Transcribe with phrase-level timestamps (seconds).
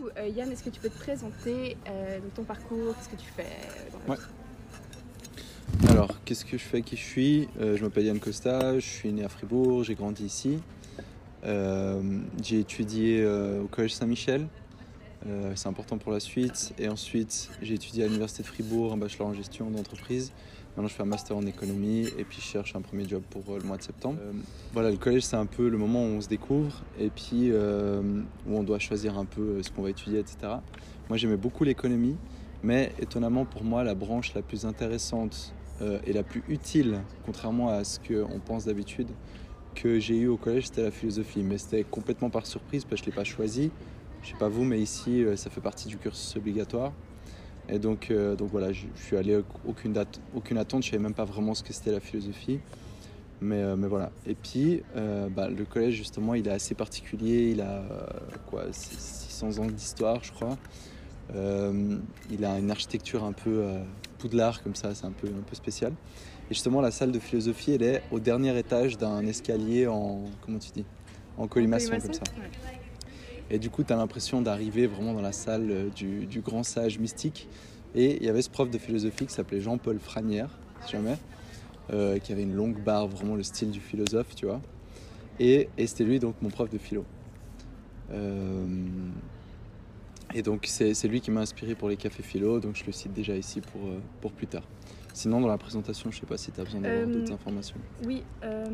[0.00, 3.30] coup, euh, Yann, est-ce que tu peux te présenter euh, ton parcours Qu'est-ce que tu
[3.36, 4.26] fais euh, dans la Ouais.
[5.80, 7.48] vie Alors, qu'est-ce que je fais, qui je suis?
[7.60, 10.58] Euh, Je m'appelle Yann Costa, je suis né à Fribourg, j'ai grandi ici.
[11.42, 14.46] J'ai étudié au Collège Saint-Michel,
[15.54, 16.74] c'est important pour la suite.
[16.78, 20.32] Et ensuite, j'ai étudié à l'Université de Fribourg un bachelor en gestion d'entreprise.
[20.76, 23.42] Maintenant, je fais un master en économie et puis je cherche un premier job pour
[23.50, 24.18] euh, le mois de septembre.
[24.22, 24.32] Euh,
[24.72, 28.00] voilà, le collège, c'est un peu le moment où on se découvre et puis euh,
[28.46, 30.38] où on doit choisir un peu ce qu'on va étudier, etc.
[31.08, 32.16] Moi, j'aimais beaucoup l'économie,
[32.62, 35.54] mais étonnamment pour moi, la branche la plus intéressante
[36.04, 39.08] et la plus utile, contrairement à ce qu'on pense d'habitude,
[39.74, 41.42] que j'ai eu au collège, c'était la philosophie.
[41.42, 43.70] Mais c'était complètement par surprise parce que je ne l'ai pas choisi.
[44.22, 46.92] Je sais pas vous, mais ici, ça fait partie du cursus obligatoire.
[47.70, 51.14] Et donc, euh, donc voilà, je, suis allé aucune, date, aucune attente, je savais même
[51.14, 52.58] pas vraiment ce que c'était la philosophie.
[53.40, 54.10] Mais, euh, mais voilà.
[54.26, 57.52] Et puis, euh, bah, le collège, justement, il est assez particulier.
[57.52, 57.82] Il a
[58.50, 60.58] quoi, 600 ans d'histoire, je crois.
[61.32, 63.64] Il a une architecture un peu
[64.18, 65.92] poudlard, comme ça, c'est un peu, un peu spécial.
[66.50, 70.24] Et justement, la salle de philosophie, elle est au dernier étage d'un escalier en.
[70.44, 70.84] Comment tu dis?
[71.38, 72.22] En colimaçon, comme ça.
[73.50, 76.98] Et du coup, tu as l'impression d'arriver vraiment dans la salle euh, du, grand sage
[76.98, 77.48] mystique.
[77.94, 80.50] Et il y avait ce prof de philosophie qui s'appelait Jean-Paul Franière,
[80.86, 81.16] si jamais,
[81.92, 84.60] euh, qui avait une longue barbe, vraiment le style du philosophe, tu vois.
[85.40, 87.04] Et, et c'était lui, donc, mon prof de philo.
[88.12, 88.64] Euh,
[90.34, 93.12] et donc, c'est lui qui m'a inspiré pour les cafés philo, donc je le cite
[93.12, 94.62] déjà ici pour, euh, pour plus tard.
[95.12, 97.74] Sinon, dans la présentation, je sais pas si tu as besoin d'avoir Euh, d'autres informations.
[98.06, 98.64] Oui, euh,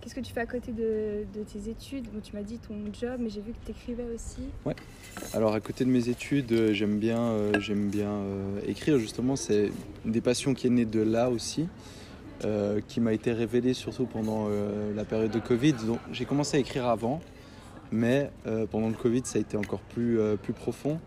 [0.00, 2.08] qu'est-ce que tu fais à côté de, de tes études?
[2.12, 4.42] Bon, Tu m'as dit ton job, mais j'ai vu que tu écrivais aussi.
[5.32, 9.36] Alors à côté de mes études, euh, j'aime bien, euh, j'aime bien euh, écrire justement.
[9.36, 9.70] C'est
[10.04, 11.68] une des passions qui est née de là aussi,
[12.44, 15.74] euh, qui m'a été révélée surtout pendant euh, la période de Covid.
[15.86, 17.20] Donc j'ai commencé à écrire avant,
[17.92, 20.98] mais euh, pendant le Covid ça a été encore plus, euh, plus profond.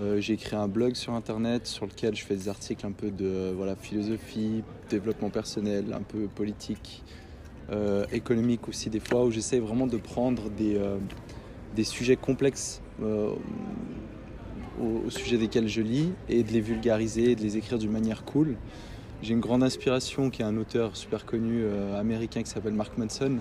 [0.00, 3.10] Euh, j'ai écrit un blog sur internet sur lequel je fais des articles un peu
[3.10, 7.02] de voilà, philosophie, développement personnel, un peu politique,
[8.12, 10.78] économique aussi des fois, où j'essaie vraiment de prendre des,
[11.74, 13.38] des sujets complexes au,
[15.06, 18.56] au sujet desquels je lis et de les vulgariser, de les écrire d'une manière cool.
[19.22, 21.64] J'ai une grande inspiration qui est un auteur super connu
[21.96, 23.38] américain qui s'appelle Mark Manson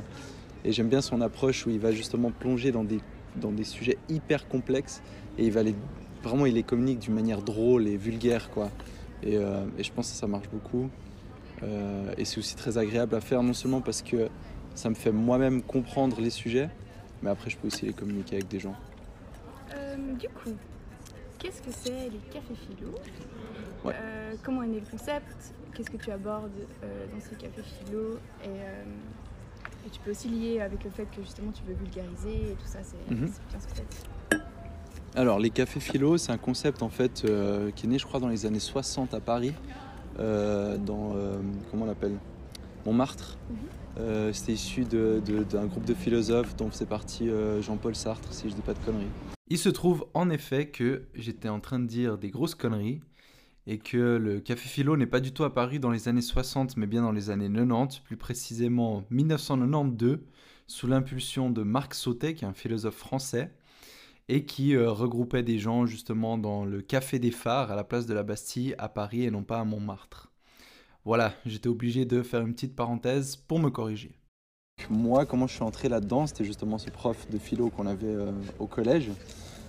[0.66, 3.00] et j'aime bien son approche où il va justement plonger dans des,
[3.36, 5.02] dans des sujets hyper complexes
[5.38, 5.76] et il va les,
[6.24, 8.70] vraiment il les communique d'une manière drôle et vulgaire quoi.
[9.22, 10.90] Et, euh, et je pense que ça marche beaucoup.
[11.62, 14.28] Euh, et c'est aussi très agréable à faire, non seulement parce que
[14.76, 16.70] ça me fait moi-même comprendre les sujets,
[17.22, 18.76] mais après je peux aussi les communiquer avec des gens.
[19.74, 20.52] Euh, du coup,
[21.40, 22.96] qu'est-ce que c'est les cafés philo?
[23.86, 23.94] Ouais.
[24.44, 25.54] Comment est né le concept?
[25.74, 28.18] Qu'est-ce que tu abordes dans ces cafés philo?
[28.44, 28.48] Et,
[29.86, 32.66] et tu peux aussi lier avec le fait que justement tu veux vulgariser et tout
[32.66, 33.26] ça, c'est Mhm.
[33.50, 34.38] bien ce que.
[35.16, 38.20] Alors, les cafés philo, c'est un concept en fait euh, qui est né, je crois,
[38.20, 39.54] dans les années 60 à Paris,
[40.20, 41.38] euh, dans euh,
[41.70, 42.18] comment on l'appelle?
[42.86, 43.38] Montmartre.
[43.50, 43.56] Mhm.
[44.00, 48.34] Euh, C'était issu de- de- d'un groupe de philosophes dont faisait partie euh, Jean-Paul Sartre,
[48.34, 49.06] si je dis pas de conneries.
[49.50, 53.02] Il se trouve en effet que j'étais en train de dire des grosses conneries
[53.68, 56.88] et que le café philo n'est pas du tout apparu dans les années 60 mais
[56.88, 60.20] bien dans les années 90, plus précisément 1992,
[60.68, 63.52] sous l'impulsion de Marc Sautet, qui est un philosophe français,
[64.30, 68.06] et qui euh, regroupait des gens justement dans le café des phares à la place
[68.06, 70.32] de la Bastille à Paris et non pas à Montmartre.
[71.06, 74.18] Voilà, j'étais obligé de faire une petite parenthèse pour me corriger.
[74.90, 78.32] Moi, comment je suis entré là-dedans, c'était justement ce prof de philo qu'on avait euh,
[78.60, 79.12] au collège.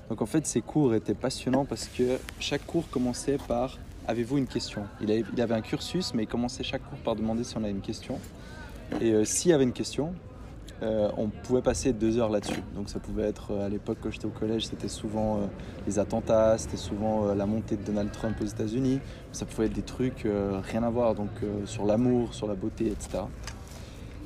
[0.09, 4.47] Donc en fait, ces cours étaient passionnants parce que chaque cours commençait par Avez-vous une
[4.47, 4.83] question?
[5.01, 7.81] Il avait, un cursus, mais il commençait chaque cours par demander si on avait une
[7.81, 8.19] question.
[9.01, 10.13] Et euh, s'il y avait une question,
[10.83, 12.63] euh, on pouvait passer deux heures là-dessus.
[12.75, 15.49] Donc ça pouvait être, euh, à l'époque quand j'étais au collège, c'était souvent
[15.87, 19.01] les attentats, c'était souvent la montée de Donald Trump aux États-Unis.
[19.33, 20.27] Ça pouvait être des trucs
[20.65, 21.31] rien à voir, donc
[21.65, 23.23] sur l'amour, sur la beauté, etc.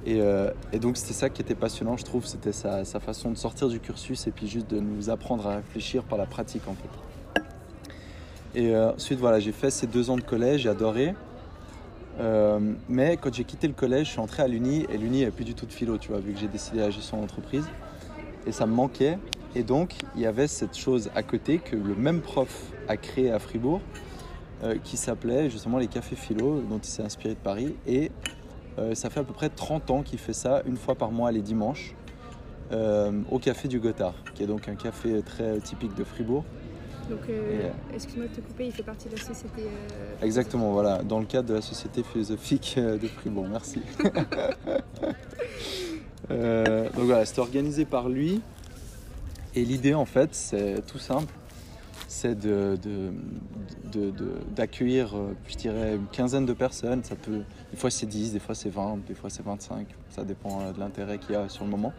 [0.06, 3.36] Et, euh, et donc c'était ça qui était passionnant, je trouve, c'était sa, façon de
[3.36, 6.74] sortir du cursus et puis juste de nous apprendre à réfléchir par la pratique en
[6.74, 7.42] fait.
[8.54, 11.14] Et euh, ensuite voilà, j'ai fait ces deux ans de collège, j'ai adoré.
[12.20, 12.58] Euh,
[12.88, 15.44] mais quand j'ai quitté le collège, je suis entré à l'Uni et l'Uni n'avait plus
[15.44, 17.66] du tout de philo, tu vois, vu que j'ai décidé la gestion d'entreprise.
[18.46, 19.18] Et ça me manquait.
[19.54, 23.30] Et donc il y avait cette chose à côté que le même prof a créé
[23.30, 23.80] à Fribourg,
[24.82, 27.76] qui s'appelait justement les cafés philo, dont il s'est inspiré de Paris.
[27.86, 28.10] Et
[28.78, 31.32] euh, ça fait à peu près 30 ans qu'il fait ça une fois par mois
[31.32, 31.94] les dimanches
[32.72, 36.44] euh, au café du Gothard, qui est donc un café très typique de Fribourg.
[37.10, 39.62] Donc, euh, excuse-moi de te couper, il fait partie de la société.
[40.22, 43.80] Exactement, voilà, dans le cadre de la Société philosophique de Fribourg, merci.
[46.28, 48.42] Donc voilà, c'était organisé par lui.
[49.54, 51.32] Et l'idée, en fait, c'est tout simple
[52.08, 52.78] c'est de,
[54.56, 57.04] d'accueillir, euh, je dirais, une quinzaine de personnes.
[57.04, 59.86] Ça peut, des fois c'est 10, des fois c'est 20, des fois c'est 25.
[60.08, 61.92] Ça dépend euh, de l'intérêt qu'il y a sur le moment.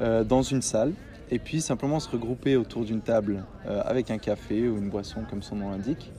[0.00, 0.92] Euh, dans une salle.
[1.30, 5.42] Et puis simplement se regrouper autour d'une table avec un café ou une boisson, comme
[5.42, 6.12] son nom l'indique.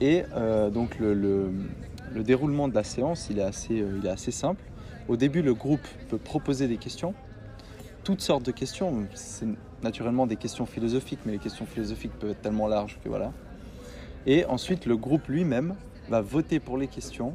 [0.00, 0.22] Et
[0.72, 4.62] donc le, le, déroulement de la séance, il est, assez, il est assez simple.
[5.08, 7.12] Au début, le groupe peut proposer des questions,
[8.04, 9.04] toutes sortes de questions.
[9.84, 13.32] Naturellement des questions philosophiques, mais les questions philosophiques peuvent être tellement larges que voilà.
[14.24, 15.74] Et ensuite, le groupe lui-même
[16.08, 17.34] va voter pour les questions.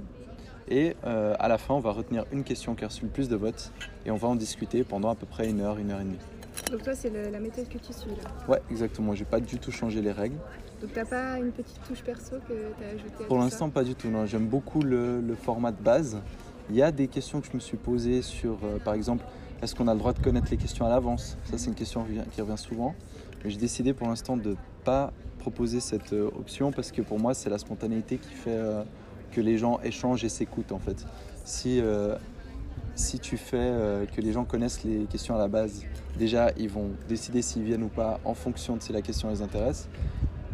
[0.67, 3.29] Et euh, à la fin, on va retenir une question qui a reçu le plus
[3.29, 3.71] de votes.
[4.03, 6.17] Et on va en discuter pendant à peu près une heure, une heure et demie.
[6.71, 9.13] Donc toi, c'est la méthode que tu suis là Ouais, exactement.
[9.13, 10.37] J'ai pas du tout changé les règles.
[10.81, 13.93] Donc t'as pas une petite touche perso que tu as ajoutée Pour l'instant, pas du
[13.93, 14.07] tout.
[14.07, 16.17] Non, j'aime beaucoup le, format de base.
[16.71, 19.23] Il y a des questions que je me suis posées sur, euh, par exemple,
[19.61, 21.37] est-ce qu'on a le droit de connaître les questions à l'avance?
[21.43, 22.95] Ça, c'est une question qui revient souvent.
[23.43, 27.19] Mais j'ai décidé pour l'instant de ne pas proposer cette euh, option parce que pour
[27.19, 28.83] moi, c'est la spontanéité qui fait euh,
[29.31, 31.05] que les gens échangent et s'écoutent en fait.
[31.43, 32.15] Si, euh,
[32.95, 35.83] si tu fais que les gens connaissent les questions à la base,
[36.17, 39.41] déjà, ils vont décider s'ils viennent ou pas en fonction de si la question les
[39.41, 39.87] intéresse.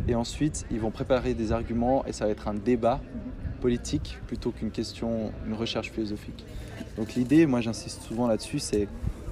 [0.08, 3.02] Et ensuite, ils vont préparer des arguments et ça va être un débat
[3.66, 6.46] politique plutôt qu'une question, une recherche philosophique.
[6.98, 8.88] Donc l'idée, moi j'insiste souvent là-dessus, c'est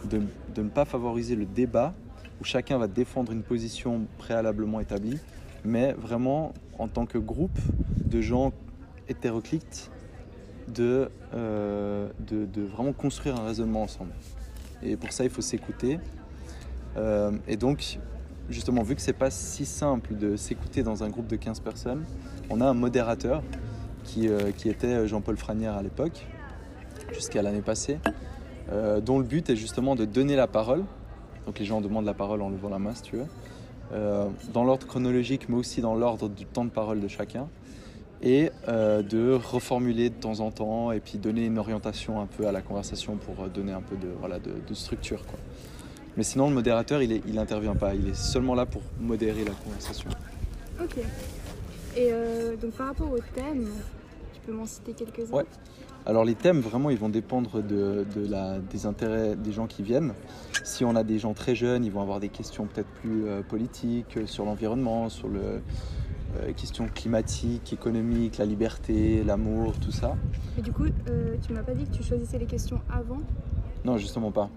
[0.09, 0.23] de,
[0.57, 1.93] ne pas favoriser le débat
[2.41, 5.19] où chacun va défendre une position préalablement établie,
[5.63, 7.59] mais vraiment en tant que groupe
[8.07, 8.53] de gens
[9.07, 9.91] hétéroclites,
[10.67, 12.09] de, euh,
[12.73, 14.13] vraiment construire un raisonnement ensemble.
[14.81, 15.99] Et pour ça, il faut s'écouter.
[16.97, 17.99] Euh, et donc,
[18.49, 22.03] justement, vu que c'est pas si simple de s'écouter dans un groupe de 15 personnes,
[22.49, 23.43] on a un modérateur
[24.03, 26.25] qui, euh, qui était Jean-Paul Franière à l'époque,
[27.13, 27.99] jusqu'à l'année passée,
[28.71, 30.83] euh, dont le but est justement de donner la parole.
[31.45, 33.25] Donc les gens demandent la parole en levant la main si tu veux,
[33.93, 37.47] euh, dans l'ordre chronologique, mais aussi dans l'ordre du temps de parole de chacun,
[38.25, 42.53] et de reformuler de temps en temps et puis donner une orientation un peu à
[42.53, 45.21] la conversation pour donner un peu de, voilà, de, structure.
[46.15, 50.09] Mais sinon, le modérateur, il n'intervient pas, il est seulement là pour modérer la conversation.
[50.81, 50.99] Ok.
[51.95, 52.11] Et
[52.61, 53.67] donc par rapport au thème,
[54.33, 55.45] tu peux m'en citer quelques-uns Ouais.
[56.05, 60.13] Alors les thèmes, vraiment, ils vont dépendre de, la, des intérêts des gens qui viennent.
[60.63, 63.41] Si on a des gens très jeunes, ils vont avoir des questions peut-être plus euh,
[63.41, 70.17] politiques, euh, sur l'environnement, sur les euh, questions climatiques, économiques, la liberté, l'amour, tout ça.
[70.57, 70.85] Mais du coup,
[71.45, 73.21] tu m'as pas dit que tu choisissais les questions avant
[73.85, 74.49] non, justement pas.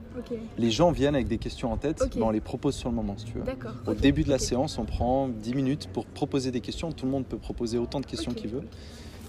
[0.56, 3.14] Les gens viennent avec des questions en tête, mais on les propose sur le moment,
[3.17, 3.44] si tu veux.
[3.87, 6.93] Au début de la séance, on prend 10 minutes pour proposer des questions.
[6.93, 8.62] Tout le monde peut proposer autant de questions qu'il veut.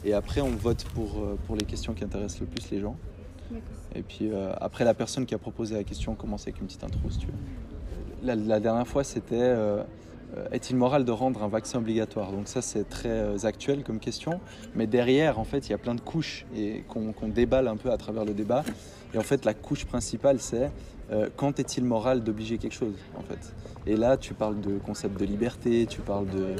[0.05, 2.95] Et après, on vote pour, euh, pour les questions qui intéressent le plus les gens.
[3.95, 6.83] Et puis euh, après, la personne qui a proposé la question commence avec une petite
[6.83, 7.33] intro, si tu veux.
[8.23, 9.83] La, dernière fois, c'était euh,
[10.51, 12.31] est-il moral de rendre un vaccin obligatoire?
[12.31, 14.39] Donc ça, c'est très actuel comme question.
[14.75, 17.91] Mais derrière, en fait, il y a plein de couches et qu'on déballe un peu
[17.91, 18.63] à travers le débat.
[19.13, 20.69] Et en fait, la couche principale, c'est
[21.37, 23.53] quand est-il moral d'obliger quelque chose, en fait?
[23.85, 26.55] Et là, tu parles de concept de liberté, tu parles de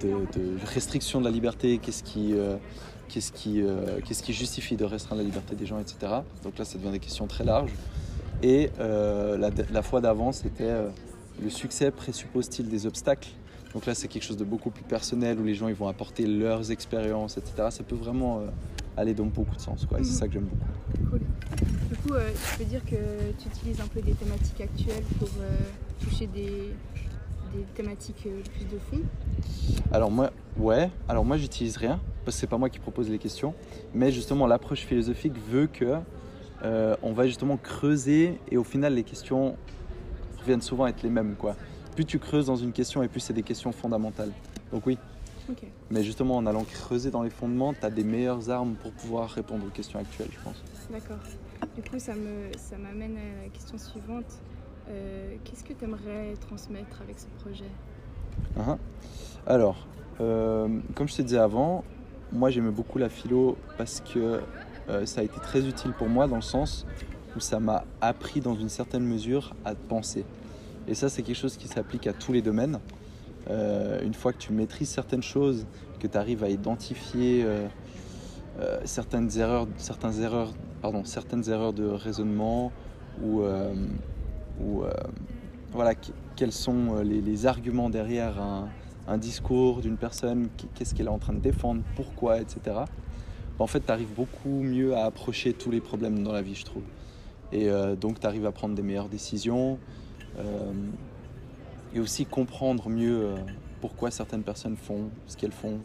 [0.00, 2.56] de, restriction de la liberté, qu'est-ce qui, euh,
[3.08, 6.12] qu'est-ce qui, euh, qu'est-ce qui justifie de restreindre la liberté des gens, etc.
[6.42, 7.72] Donc là, ça devient des questions très larges.
[8.42, 9.38] Et euh,
[9.70, 10.72] la, fois d'avant, c'était
[11.40, 13.28] le succès présuppose-t-il des obstacles
[13.72, 16.26] Donc là, c'est quelque chose de beaucoup plus personnel où les gens ils vont apporter
[16.26, 17.68] leurs expériences, etc.
[17.70, 18.42] Ça peut vraiment
[18.96, 19.86] aller dans beaucoup de sens.
[19.86, 20.00] Quoi.
[20.00, 20.18] Et c'est mhm.
[20.18, 21.10] ça que j'aime beaucoup.
[21.10, 21.20] Cool.
[21.88, 22.96] Du coup, je peux dire que
[23.38, 25.28] tu utilises un peu des thématiques actuelles pour
[26.00, 26.72] toucher des,
[27.54, 29.00] des thématiques euh, plus de fond?
[29.92, 30.90] Alors moi, ouais.
[31.08, 33.54] Alors moi, j'utilise rien parce que c'est pas moi qui propose les questions,
[33.94, 35.96] mais justement l'approche philosophique veut que
[36.64, 39.56] euh, on va justement creuser et au final les questions
[40.42, 41.56] reviennent souvent être les mêmes quoi.
[41.94, 44.32] Plus tu creuses dans une question et plus c'est des questions fondamentales.
[44.72, 44.98] Donc oui.
[45.90, 49.28] Mais justement en allant creuser dans les fondements, tu as des meilleures armes pour pouvoir
[49.28, 50.62] répondre aux questions actuelles, je pense.
[50.90, 51.18] D'accord.
[51.74, 54.40] Du coup, ça me ça m'amène à la question suivante.
[54.88, 57.70] Euh, qu'est-ce que tu aimerais transmettre avec ce projet?
[58.58, 58.78] Uh-huh.
[59.46, 59.86] Alors,
[60.20, 61.84] euh, comme je te disais avant,
[62.32, 64.40] moi j'aimais beaucoup la philo parce que
[64.88, 66.86] euh, ça a été très utile pour moi dans le sens
[67.36, 70.24] où ça m'a appris dans une certaine mesure à penser.
[70.88, 72.78] Et ça c'est quelque chose qui s'applique à tous les domaines.
[73.48, 75.66] une fois que tu maîtrises certaines choses,
[76.00, 77.46] que tu arrives à identifier
[78.84, 82.72] certaines erreurs, certaines erreurs, pardon, certaines erreurs de raisonnement
[83.20, 83.42] ou
[84.80, 84.92] euh,
[85.72, 85.94] voilà,
[86.36, 91.34] quels sont euh, les, arguments derrière un, discours d'une personne, qu'est-ce qu'elle est en train
[91.34, 92.76] de défendre, pourquoi, etc.
[93.58, 96.64] En fait, tu arrives beaucoup mieux à approcher tous les problèmes dans la vie, je
[96.64, 96.82] trouve.
[97.52, 99.78] Et euh, donc, tu arrives à prendre des meilleures décisions.
[100.38, 100.72] Euh,
[101.94, 103.36] et aussi comprendre mieux euh,
[103.82, 105.78] pourquoi certaines personnes font ce qu'elles font,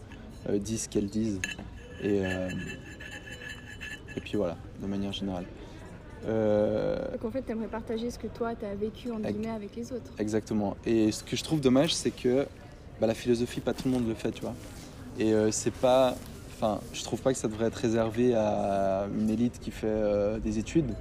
[0.49, 1.41] disent ce qu'elles disent.
[2.01, 2.19] Et,
[4.15, 5.45] et puis voilà, de manière générale.
[6.25, 9.49] Euh, Donc en fait, tu aimerais partager ce que toi, tu as vécu en guillemets
[9.49, 10.11] avec les autres.
[10.17, 10.75] Exactement.
[10.85, 12.45] Et ce que je trouve dommage, c'est que
[12.99, 14.55] bah, la philosophie, pas tout le monde le fait, tu vois.
[15.19, 16.15] Et euh, c'est pas.
[16.55, 20.39] Enfin, je trouve pas que ça devrait être réservé à une élite qui fait euh,
[20.39, 20.95] des études,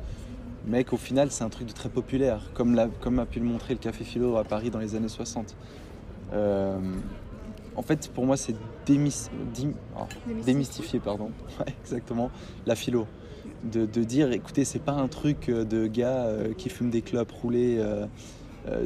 [0.66, 3.44] mais qu'au final, c'est un truc de très populaire, comme, la- comme a pu le
[3.46, 5.54] montrer le Café Philo à Paris dans les années 60.
[6.32, 6.76] Euh,
[7.76, 8.54] en fait, pour moi, c'est
[8.86, 10.04] dim- oh,
[10.44, 10.98] Démystifier.
[11.00, 11.30] pardon.
[11.60, 12.30] Ouais, exactement,
[12.66, 13.06] la philo.
[13.64, 17.02] De, de dire, écoutez, c'est pas un truc euh, de gars euh, qui fument des
[17.02, 18.06] clopes roulés euh,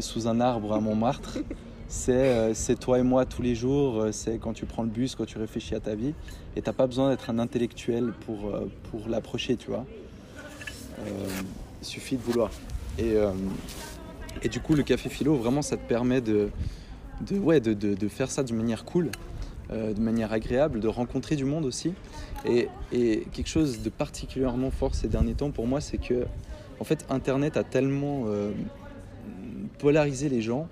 [0.00, 1.38] sous un arbre à Montmartre.
[1.88, 5.38] C'est toi et moi tous les jours, c'est quand tu prends le bus, quand tu
[5.38, 6.14] réfléchis à ta vie.
[6.54, 8.52] Et t'as pas besoin d'être un intellectuel pour,
[8.92, 9.84] pour l'approcher, tu vois.
[11.00, 11.02] Euh,
[11.80, 12.50] il suffit de vouloir.
[12.98, 13.32] Et, euh,
[14.42, 16.50] et du coup, le café philo, vraiment, ça te permet de,
[17.20, 19.10] de, ouais, de, de- faire ça de manière cool,
[19.70, 21.92] euh, de manière agréable, de rencontrer du monde aussi.
[22.44, 26.26] Et, et quelque chose de particulièrement fort ces derniers temps pour moi, c'est que
[26.78, 28.52] en fait, Internet a tellement euh,
[29.78, 30.66] polarisé les gens.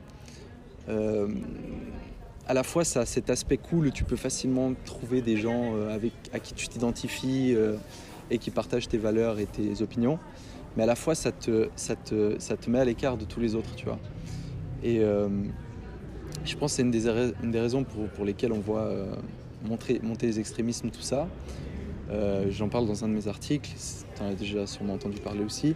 [0.88, 1.28] Euh,
[2.46, 6.12] à la fois, ça a cet aspect cool, tu peux facilement trouver des gens avec,
[6.32, 7.54] à qui tu t'identifies
[8.30, 10.18] et qui partagent tes valeurs et tes opinions.
[10.76, 13.40] Mais à la fois, ça te, ça te, ça te met à l'écart de tous
[13.40, 13.98] les autres, tu vois.
[14.82, 15.28] Et euh,
[16.44, 19.14] je pense que c'est une des, raisons pour, pour lesquelles on voit euh,
[19.64, 21.28] monter les extrémismes, tout ça.
[22.10, 23.70] Euh, J'en parle dans un de mes articles,
[24.16, 25.75] tu en as déjà sûrement entendu parler aussi.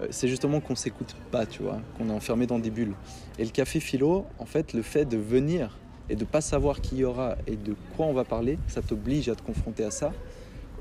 [0.00, 2.94] Euh, c'est justement qu'on s'écoute pas, tu vois, qu'on est enfermé dans des bulles.
[3.38, 6.96] Et le café philo, en fait, le fait de venir et de pas savoir qui
[6.96, 10.12] y aura et de quoi on va parler, ça t'oblige à te confronter à ça.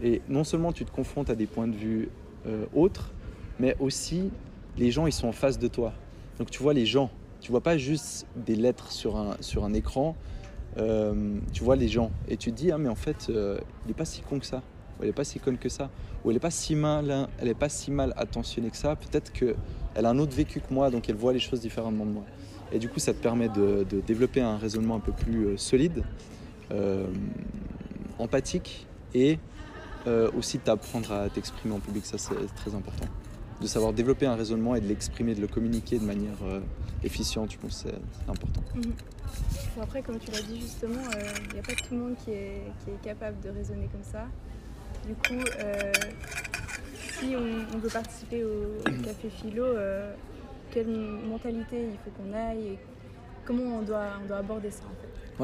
[0.03, 2.10] Et non seulement tu te confrontes à des points de vue
[2.75, 3.13] autres,
[3.60, 4.29] mais aussi
[4.77, 5.93] les gens ils sont en face de toi.
[6.39, 9.74] Donc tu vois les gens, tu vois pas juste des lettres sur un, sur un
[9.74, 10.15] écran,
[10.77, 13.91] euh, tu vois les gens et tu te dis ah mais en fait euh, il
[13.91, 14.63] est pas si con que ça,
[14.98, 15.89] ou elle est pas si conne que ça,
[16.24, 18.95] ou elle est pas si mal, elle est pas si mal attentionnée que ça.
[18.95, 19.55] Peut-être que
[19.95, 22.24] elle a un autre vécu que moi, donc elle voit les choses différemment de moi.
[22.72, 25.57] Et du coup ça te permet de, de développer un raisonnement un peu plus euh,
[25.57, 26.03] solide,
[28.17, 29.38] empathique et
[30.36, 33.05] aussi d'apprendre à t'exprimer en public, ça c'est très important.
[33.62, 36.60] De savoir développer un raisonnement et de l'exprimer, de le communiquer de manière euh,
[37.03, 38.62] efficiente, je pense que c'est important.
[38.75, 41.01] Bon, après, comme tu l'as dit justement,
[41.48, 44.03] il n'y a pas tout le monde qui est, qui est capable de raisonner comme
[44.03, 44.25] ça.
[45.07, 45.91] Du coup, euh,
[47.19, 50.13] si on, on veut participer au café philo, euh,
[50.72, 52.79] quelle mentalité il faut qu'on aille et
[53.45, 55.43] comment on doit, on doit aborder ça en fait?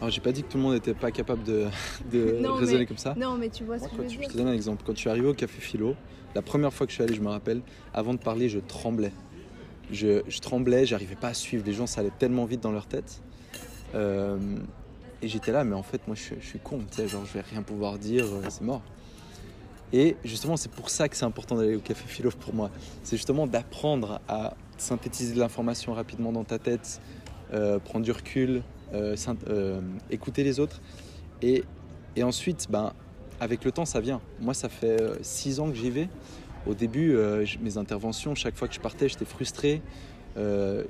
[0.00, 1.66] Alors j'ai pas dit que tout le monde n'était pas capable de,
[2.12, 3.14] de Non, raisonner mais- comme ça.
[3.16, 4.20] Non, mais tu vois ce que je veux dire.
[4.24, 4.82] je te donne un exemple.
[4.84, 5.94] Quand je suis arrivé au Café Philo,
[6.34, 9.12] la première fois que je suis allé, je me rappelle, avant de parler, je tremblais.
[9.92, 11.62] Je, je tremblais, j'arrivais pas à suivre.
[11.66, 13.22] Les gens, ça allait tellement vite dans leur tête.
[13.94, 14.38] Euh,
[15.22, 16.80] et j'étais là, mais en fait, moi, je, suis- je suis con.
[16.90, 18.82] Tu sais, genre, je vais rien pouvoir dire, euh, c'est mort.
[19.92, 22.70] Et justement, c'est pour ça que c'est important d'aller au Café Philo pour moi.
[23.04, 27.00] C'est justement d'apprendre à synthétiser de l'information rapidement dans ta tête,
[27.52, 28.62] euh, prendre du recul,
[30.10, 30.80] écouter les autres.
[31.42, 31.64] Et,
[32.16, 32.92] et ensuite, ben,
[33.40, 34.20] avec le temps, ça vient.
[34.40, 36.08] Moi, ça fait euh, six ans que j'y vais.
[36.66, 39.82] Au début, euh, mes interventions, chaque fois que je partais, j'étais frustré.
[40.36, 40.84] Euh,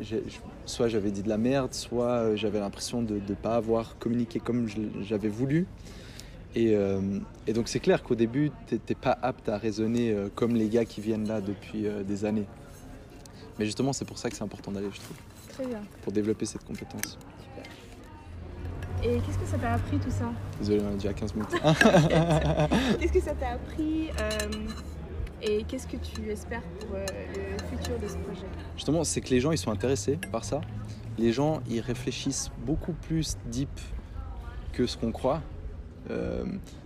[0.65, 4.41] soit j'avais dit de la merde, soit euh, j'avais l'impression de ne pas avoir communiqué
[4.41, 4.69] comme
[5.03, 5.67] j'avais voulu.
[6.55, 10.29] Et, euh, et donc c'est clair qu'au début, tu n'es pas apte à raisonner euh,
[10.35, 12.47] comme les gars qui viennent là depuis euh, des années.
[13.59, 15.17] Mais justement, c'est pour ça que c'est important d'aller, je trouve,
[15.49, 17.19] Très bien, pour développer cette compétence.
[19.05, 21.51] Et qu'est-ce que ça t'a appris tout ça Désolé, on est déjà à 15 minutes.
[23.01, 27.99] Qu'est-ce que ça t'a appris euh, Et qu'est-ce que tu espères pour euh, le futur
[27.99, 28.47] de ce projet?
[28.77, 30.63] Justement, c'est que les gens, ils sont intéressés par ça.
[31.19, 33.69] Les gens, ils réfléchissent beaucoup plus deep
[34.73, 35.43] que ce qu'on croit.
[36.11, 36.45] Euh,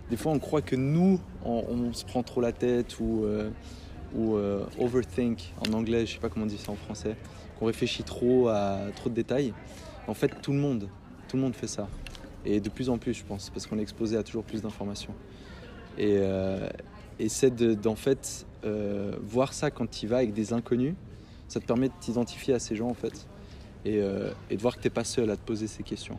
[0.09, 3.49] des fois, on croit que nous, on, on se prend trop la tête ou, euh,
[4.15, 7.15] ou euh, overthink en anglais, je sais pas comment on dit ça en français,
[7.57, 9.53] qu'on réfléchit trop à trop de détails.
[10.07, 10.89] En fait, tout le monde,
[11.27, 11.87] tout le monde fait ça.
[12.45, 15.13] Et de plus en plus, je pense, parce qu'on est exposé à toujours plus d'informations.
[15.97, 16.69] Et, euh,
[17.27, 20.95] c'est de- d'en fait euh, voir ça quand tu vas avec des inconnus,
[21.47, 23.27] ça te permet de t'identifier à ces gens en fait
[23.83, 26.17] et, euh, de voir que tu n'es pas seul à te poser ces questions.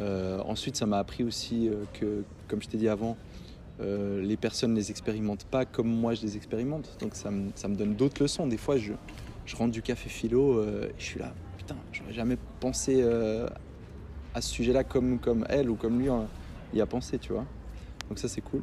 [0.00, 3.16] Ensuite, ça m'a appris aussi que, comme je t'ai dit avant,
[3.80, 6.96] les personnes ne les expérimentent pas comme moi je les expérimente.
[7.00, 8.48] Donc ça me, donne d'autres leçons.
[8.48, 8.92] Des fois, je,
[9.46, 13.04] je rentre du café philo et je suis là, putain, j'aurais jamais pensé
[14.34, 16.26] à ce sujet-là comme, comme elle ou comme lui hein,
[16.74, 17.46] y a pensé, tu vois.
[18.08, 18.62] Donc ça, c'est cool.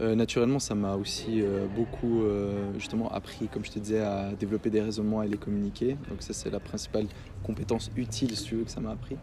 [0.00, 4.30] Euh, naturellement, ça m'a aussi euh, beaucoup euh, justement appris, comme je te disais, à
[4.32, 5.98] développer des raisonnements et les communiquer.
[6.08, 7.06] Donc ça, c'est la principale
[7.42, 9.16] compétence utile, si tu veux, que ça m'a appris.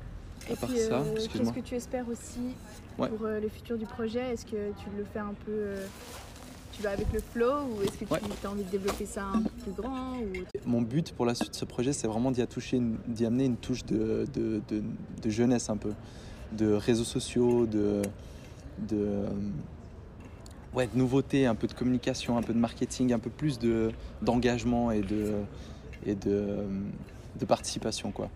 [0.47, 2.39] Et À part puis, ça, qu'est-ce que tu espères aussi
[2.99, 3.09] Ouais.
[3.09, 4.33] pour le futur du projet?
[4.33, 5.75] Est-ce que tu le fais un peu.
[6.77, 8.19] Tu vas avec le flow ou est-ce que tu Ouais.
[8.43, 10.25] as envie de développer ça un peu plus grand ou...
[10.65, 12.41] Mon but pour la suite de ce projet, c'est vraiment d'y
[13.07, 14.83] d'y amener une touche de, de, de-
[15.21, 15.91] de jeunesse un peu,
[16.51, 18.01] de réseaux sociaux, de,
[18.87, 19.23] de,
[20.73, 23.91] ouais, de nouveautés, un peu de communication, un peu de marketing, un peu plus de,
[24.21, 25.33] d'engagement et, de,
[26.05, 26.57] et de,
[27.39, 28.11] de participation.
[28.11, 28.29] Quoi.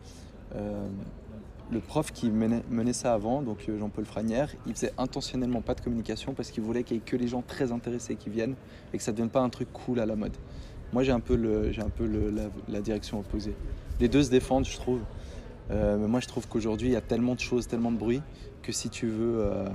[0.56, 0.88] Euh,
[1.72, 5.82] le prof qui menait, ça avant, donc euh, Jean-Paul Franière, il faisait intentionnellement pas de
[5.82, 8.56] communication parce qu'il voulait qu'il y ait que les gens très intéressés qui viennent
[8.94, 10.36] et que ça ne devienne pas un truc cool à la mode.
[10.92, 12.06] Moi, j'ai un peu, j'ai un peu
[12.68, 13.56] la, direction opposée.
[14.02, 15.00] Les deux se défendent, je trouve.
[15.70, 18.22] Euh, mais moi, je trouve qu'aujourd'hui, il y a tellement de choses, tellement de bruit,
[18.62, 19.70] que si tu veux euh,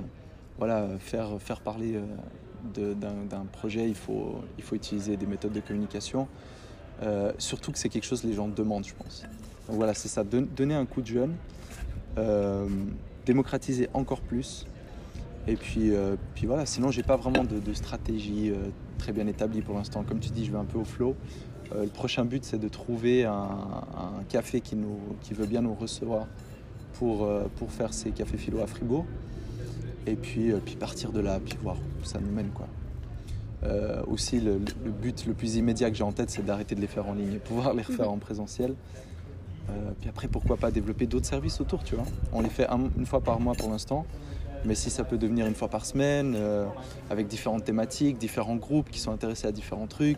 [0.59, 1.99] voilà, faire, faire parler
[2.75, 6.27] d'un, projet, il faut, il faut utiliser des méthodes de communication.
[7.39, 9.23] Surtout que c'est quelque chose que les gens demandent, je pense.
[9.67, 11.35] Donc voilà, c'est ça, don- donner un coup de jeune,
[13.25, 14.65] démocratiser encore plus.
[15.47, 19.61] Et puis, euh, puis voilà, sinon j'ai pas vraiment de, stratégie euh, très bien établie
[19.61, 20.03] pour l'instant.
[20.03, 21.15] Comme tu dis, je vais un peu au.
[21.73, 23.47] Euh, le prochain but, c'est de trouver un,
[24.29, 26.27] café qui, nous, qui veut bien nous recevoir
[26.93, 29.05] pour, euh, pour faire ces cafés philo à Fribourg.
[30.05, 32.49] Et puis, euh, puis partir de là, puis voir où ça nous mène.
[32.49, 32.67] Quoi.
[33.63, 36.81] Euh, aussi, le, le but le plus immédiat que j'ai en tête, c'est d'arrêter de
[36.81, 38.75] les faire en ligne et pouvoir les refaire en présentiel.
[39.69, 42.05] Euh, puis après, pourquoi pas développer d'autres services autour, tu vois.
[42.31, 44.05] On les fait un- une fois par mois pour l'instant.
[44.65, 46.65] Mais si ça peut devenir une fois par semaine, euh,
[47.09, 50.17] avec différentes thématiques, différents groupes qui sont intéressés à différents trucs,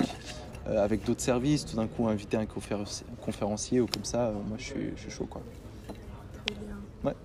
[0.68, 4.58] euh, avec d'autres services, tout d'un coup inviter un conférencier, conférencier ou comme ça, moi
[4.58, 5.42] je suis, je suis chaud quoi.
[6.34, 6.78] Trop bien.
[7.04, 7.16] Ouais.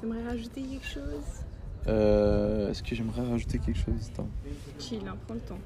[0.00, 1.22] T'aimerais rajouter quelque chose?
[1.88, 4.10] Euh, Est-ce que j'aimerais rajouter quelque chose?
[4.14, 4.28] Attends.
[4.78, 5.58] Chill, hein, prends le temps.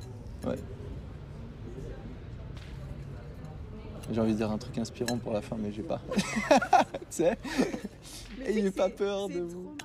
[4.11, 6.01] J'ai envie de dire un truc inspirant pour la fin, mais j'ai pas.
[6.17, 6.21] tu
[7.11, 7.37] sais?
[8.39, 9.77] Mais Ayez c'est- pas peur de vous.